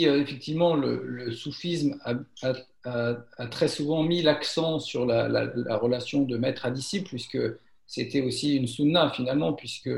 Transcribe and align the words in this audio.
effectivement 0.00 0.74
le, 0.74 1.32
soufisme 1.32 1.98
a, 2.04 3.46
très 3.50 3.68
souvent 3.68 4.02
mis 4.02 4.22
l'accent 4.22 4.78
sur 4.78 5.06
la, 5.06 5.76
relation 5.76 6.22
de 6.22 6.36
maître 6.36 6.66
à 6.66 6.70
disciple, 6.70 7.08
puisque 7.08 7.38
c'était 7.86 8.20
aussi 8.20 8.56
une 8.56 8.66
sunna 8.66 9.10
finalement, 9.10 9.52
puisque 9.52 9.90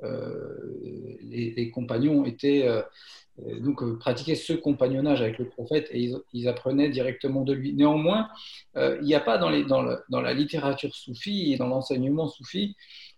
les, 0.00 1.70
compagnons 1.72 2.24
étaient 2.24 2.68
donc 3.60 3.98
pratiquaient 3.98 4.34
ce 4.34 4.52
compagnonnage 4.52 5.22
avec 5.22 5.38
le 5.38 5.48
prophète 5.48 5.88
et 5.90 6.10
ils, 6.32 6.48
apprenaient 6.48 6.90
directement 6.90 7.42
de 7.42 7.52
lui. 7.52 7.72
Néanmoins, 7.74 8.28
il 8.76 9.02
n'y 9.02 9.14
a 9.14 9.20
pas 9.20 9.38
dans, 9.38 9.50
dans, 10.08 10.20
la 10.20 10.34
littérature 10.34 10.94
soufie 10.94 11.52
et 11.52 11.56
dans 11.56 11.68
l'enseignement 11.68 12.28
soufi 12.28 12.76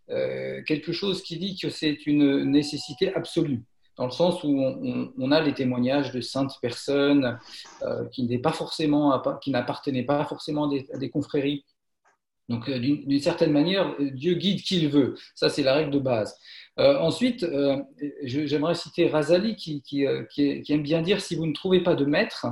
quelque 0.08 0.92
chose 0.92 1.22
qui 1.22 1.38
dit 1.38 1.58
que 1.60 1.70
c'est 1.70 2.06
une 2.06 2.44
nécessité 2.44 3.14
absolue 3.14 3.64
dans 3.96 4.06
le 4.06 4.10
sens 4.10 4.42
où 4.42 5.12
on, 5.18 5.30
a 5.30 5.40
les 5.40 5.54
témoignages 5.54 6.12
de 6.12 6.20
saintes 6.20 6.58
personnes 6.60 7.38
euh, 7.82 8.06
qui 8.08 8.24
n'appartenaient 8.24 10.02
pas 10.02 10.24
forcément 10.24 10.70
à 10.70 10.98
des, 10.98 11.10
confréries. 11.10 11.64
Donc, 12.48 12.68
euh, 12.68 12.78
d'une 12.78 13.20
certaine 13.20 13.52
manière, 13.52 13.94
Dieu 14.00 14.34
guide 14.34 14.62
qui 14.62 14.82
il 14.82 14.88
veut. 14.88 15.14
Ça, 15.34 15.48
c'est 15.48 15.62
la 15.62 15.74
règle 15.74 15.90
de 15.90 15.98
base. 15.98 16.36
Euh, 16.80 16.98
ensuite, 16.98 17.46
j'aimerais 18.22 18.74
citer 18.74 19.08
Razali 19.08 19.54
qui, 19.56 19.82
qui, 19.82 20.04
aime 20.04 20.82
bien 20.82 21.02
dire 21.02 21.20
si 21.20 21.36
vous 21.36 21.46
ne 21.46 21.52
trouvez 21.52 21.82
pas 21.82 21.94
de 21.94 22.04
maître, 22.04 22.46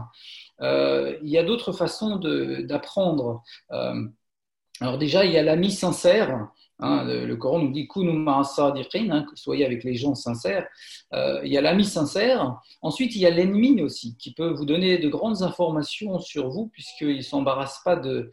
il 0.61 1.29
y 1.29 1.39
a 1.39 1.43
d'autres 1.43 1.73
façons 1.73 2.17
d'apprendre. 2.17 3.43
alors 3.69 4.99
déjà, 4.99 5.25
il 5.25 5.33
y 5.33 5.39
a 5.39 5.43
l'ami 5.43 5.73
sincère. 5.73 6.49
Hein, 6.83 7.05
le, 7.05 7.37
Coran 7.37 7.61
nous 7.61 7.73
dit 7.73 7.89
hein, 7.95 9.27
soyez 9.35 9.65
avec 9.65 9.85
les 9.85 9.95
gens 9.95 10.15
sincères. 10.15 10.67
Euh, 11.15 11.41
il 11.45 11.53
y 11.53 11.57
a 11.57 11.61
l'ami 11.61 11.85
sincère. 11.85 12.61
Ensuite, 12.83 13.15
il 13.15 13.23
y 13.23 13.27
a 13.27 13.31
l'ennemi 13.31 13.81
aussi, 13.83 14.17
qui 14.19 14.35
peut 14.35 14.51
vous 14.51 14.65
donner 14.65 14.99
de 14.99 15.09
grandes 15.09 15.43
informations 15.43 16.19
sur 16.19 16.51
vous, 16.51 16.67
puisqu'il 16.67 17.17
ne 17.17 17.23
s'embarrasse 17.23 17.81
pas 17.85 17.97
de, 17.97 18.31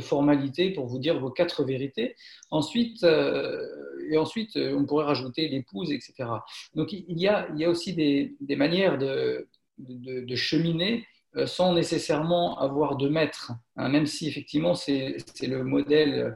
formalités 0.00 0.70
pour 0.70 0.86
vous 0.86 0.98
dire 0.98 1.20
vos 1.20 1.30
quatre 1.30 1.64
vérités. 1.64 2.16
Ensuite, 2.50 3.04
euh, 3.04 3.64
et 4.10 4.18
ensuite 4.18 4.56
on 4.56 4.84
pourrait 4.84 5.04
rajouter 5.04 5.48
l'épouse, 5.48 5.92
etc. 5.92 6.28
Donc, 6.74 6.92
il 6.92 7.18
y 7.18 7.28
a, 7.28 7.48
il 7.54 7.60
y 7.60 7.64
a 7.64 7.70
aussi 7.70 7.94
des, 7.94 8.56
manières 8.56 8.98
de, 8.98 9.48
de, 9.78 10.36
cheminer 10.36 11.06
euh, 11.36 11.46
sans 11.46 11.72
nécessairement 11.72 12.58
avoir 12.58 12.96
de 12.96 13.08
maître, 13.08 13.52
hein, 13.76 13.88
même 13.88 14.04
si 14.04 14.28
effectivement 14.28 14.74
c'est 14.74 15.16
le 15.40 15.64
modèle 15.64 16.14
euh, 16.14 16.30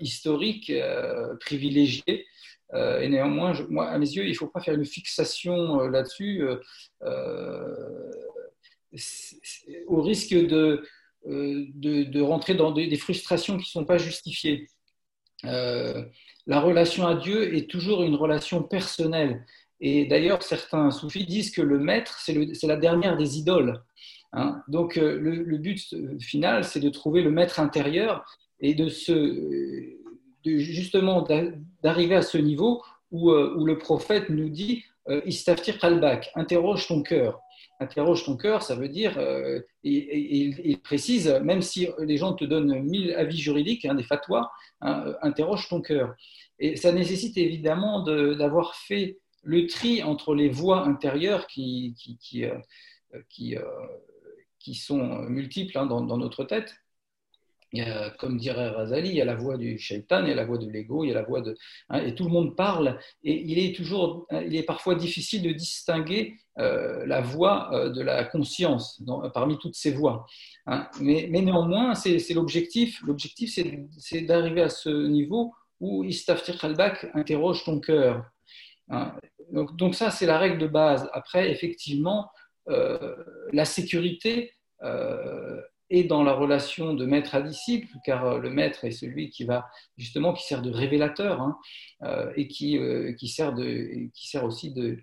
historique 0.00 0.70
euh, 0.70 1.36
privilégié. 1.36 2.26
Euh, 2.74 3.00
et 3.00 3.08
néanmoins, 3.08 3.54
moi, 3.68 3.88
à 3.88 3.98
mes 3.98 4.10
yeux, 4.10 4.24
il 4.24 4.32
ne 4.32 4.36
faut 4.36 4.48
pas 4.48 4.60
faire 4.60 4.74
une 4.74 4.84
fixation 4.84 5.78
là-dessus 5.88 6.44
au 9.86 10.02
risque 10.02 10.34
de, 10.34 10.82
de, 11.24 12.20
rentrer 12.20 12.54
dans 12.54 12.72
des, 12.72 12.96
frustrations 12.96 13.56
qui 13.56 13.68
ne 13.68 13.80
sont 13.80 13.84
pas 13.84 13.98
justifiées. 13.98 14.66
la 15.42 16.60
relation 16.60 17.06
à 17.06 17.14
Dieu 17.14 17.54
est 17.54 17.70
toujours 17.70 18.02
une 18.02 18.16
relation 18.16 18.62
personnelle. 18.62 19.44
Et 19.80 20.06
d'ailleurs, 20.06 20.42
certains 20.42 20.90
soufis 20.90 21.26
disent 21.26 21.50
que 21.50 21.62
le 21.62 21.78
maître, 21.78 22.18
c'est 22.20 22.66
la 22.66 22.76
dernière 22.76 23.16
des 23.16 23.38
idoles. 23.38 23.82
Hein. 24.32 24.62
Donc, 24.66 24.96
le, 24.96 25.56
but 25.58 25.78
final, 26.20 26.64
c'est 26.64 26.80
de 26.80 26.88
trouver 26.88 27.22
le 27.22 27.30
maître 27.30 27.60
intérieur 27.60 28.24
et 28.60 28.74
de, 28.74 28.88
de 30.44 30.58
justement 30.58 31.26
d'arriver 31.82 32.14
à 32.14 32.22
ce 32.22 32.38
niveau 32.38 32.82
où, 33.10 33.30
euh, 33.30 33.54
où, 33.56 33.64
le 33.64 33.78
prophète 33.78 34.30
nous 34.30 34.48
dit 34.48 34.84
euh, 35.08 35.20
Istaftir 35.26 35.78
qalbak, 35.78 36.30
interroge 36.34 36.86
ton 36.86 37.02
cœur. 37.02 37.40
Interroge 37.78 38.24
ton 38.24 38.36
cœur, 38.36 38.62
ça 38.62 38.74
veut 38.74 38.88
dire, 38.88 39.18
euh, 39.18 39.60
et, 39.84 40.18
il 40.64 40.80
précise, 40.80 41.28
même 41.42 41.60
si 41.60 41.88
les 41.98 42.16
gens 42.16 42.32
te 42.32 42.44
donnent 42.44 42.80
mille 42.80 43.12
avis 43.14 43.38
juridiques, 43.38 43.84
hein, 43.84 43.94
des 43.94 44.02
fatwas, 44.02 44.50
hein, 44.80 45.14
interroge 45.20 45.68
ton 45.68 45.82
cœur. 45.82 46.14
Et 46.58 46.76
ça 46.76 46.90
nécessite 46.90 47.36
évidemment 47.36 48.02
d'avoir 48.02 48.76
fait 48.76 49.18
le 49.42 49.66
tri 49.66 50.02
entre 50.02 50.34
les 50.34 50.48
voix 50.48 50.86
intérieures 50.86 51.46
qui, 51.46 51.94
qui, 51.98 52.16
qui, 53.28 53.56
qui, 54.58 54.74
sont 54.74 55.22
multiples 55.28 55.78
hein, 55.78 55.84
dans, 55.84 56.16
notre 56.16 56.44
tête, 56.44 56.74
comme 58.18 58.38
dirait 58.38 58.68
Razali, 58.68 59.08
il 59.08 59.14
y 59.14 59.20
a 59.20 59.24
la 59.24 59.34
voix 59.34 59.56
du 59.56 59.78
shaitan, 59.78 60.22
il 60.22 60.28
y 60.28 60.32
a 60.32 60.36
la 60.36 60.44
voix 60.44 60.58
de 60.58 60.68
l'ego, 60.70 61.04
il 61.04 61.08
y 61.08 61.10
a 61.10 61.14
la 61.14 61.24
voix 61.24 61.40
de. 61.40 61.56
Hein, 61.88 62.02
et 62.04 62.14
tout 62.14 62.24
le 62.24 62.30
monde 62.30 62.56
parle, 62.56 62.98
et 63.24 63.34
il 63.34 63.58
est 63.58 63.74
toujours. 63.74 64.26
Il 64.30 64.54
est 64.54 64.62
parfois 64.62 64.94
difficile 64.94 65.42
de 65.42 65.52
distinguer 65.52 66.36
euh, 66.58 67.04
la 67.04 67.20
voix 67.20 67.68
euh, 67.74 67.90
de 67.90 68.00
la 68.00 68.24
conscience 68.24 69.02
parmi 69.34 69.58
toutes 69.58 69.74
ces 69.74 69.92
voix. 69.92 70.26
Hein. 70.66 70.88
Mais, 71.00 71.28
mais, 71.30 71.42
néanmoins, 71.42 71.94
c'est 71.94 72.32
l'objectif. 72.32 73.02
L'objectif, 73.02 73.58
c'est 73.98 74.20
d'arriver 74.22 74.62
à 74.62 74.70
ce 74.70 74.88
niveau 74.88 75.54
où 75.80 76.02
Istaftir 76.04 76.58
Khalbak 76.58 77.10
interroge 77.12 77.64
ton 77.64 77.78
cœur. 77.78 78.24
Hein. 78.88 79.14
Donc, 79.52 79.76
donc, 79.76 79.94
ça, 79.94 80.10
c'est 80.10 80.26
la 80.26 80.38
règle 80.38 80.58
de 80.58 80.66
base. 80.66 81.10
Après, 81.12 81.50
effectivement, 81.50 82.30
euh, 82.68 83.14
la 83.52 83.66
sécurité 83.66 84.52
et 85.90 86.04
dans 86.04 86.22
la 86.22 86.32
relation 86.32 86.94
de 86.94 87.06
maître 87.06 87.34
à 87.34 87.42
disciple, 87.42 87.88
car 88.04 88.24
euh, 88.26 88.38
le 88.38 88.50
maître 88.50 88.84
est 88.84 88.90
celui 88.90 89.30
qui 89.30 89.44
va 89.44 89.68
justement 89.96 90.32
qui 90.32 90.46
sert 90.46 90.62
de 90.62 90.70
révélateur 90.70 91.40
hein, 91.40 91.58
euh, 92.02 92.32
et 92.36 92.48
qui, 92.48 92.78
euh, 92.78 93.12
qui, 93.12 93.28
sert 93.28 93.54
de, 93.54 94.08
qui 94.14 94.28
sert 94.28 94.44
aussi 94.44 94.72
de, 94.72 94.98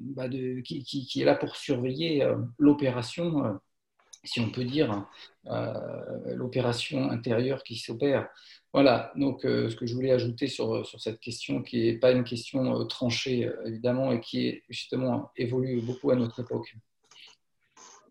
bah 0.00 0.28
qui, 0.28 0.84
qui, 0.84 1.22
est 1.22 1.24
là 1.24 1.34
pour 1.34 1.56
surveiller 1.56 2.30
l'opération, 2.58 3.58
si 4.22 4.38
on 4.38 4.50
peut 4.50 4.64
dire, 4.64 5.06
l'opération 6.26 7.10
intérieure 7.10 7.62
qui 7.62 7.76
s'opère. 7.76 8.28
Voilà, 8.74 9.12
donc 9.16 9.40
ce 9.44 9.74
que 9.74 9.86
je 9.86 9.94
voulais 9.94 10.10
ajouter 10.10 10.48
sur, 10.48 10.84
sur 10.86 11.00
cette 11.00 11.20
question, 11.20 11.62
qui 11.62 11.84
n'est 11.84 11.98
pas 11.98 12.12
une 12.12 12.24
question 12.24 12.84
tranchée 12.84 13.50
évidemment 13.64 14.12
et 14.12 14.20
qui 14.20 14.46
est 14.46 14.62
justement 14.68 15.30
évolue 15.38 15.80
beaucoup 15.80 16.10
à 16.10 16.16
notre 16.16 16.40
époque. 16.40 16.76